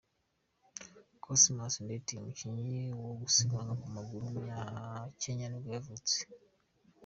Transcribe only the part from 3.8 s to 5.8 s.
ku maguru w’umunyakenya nibwo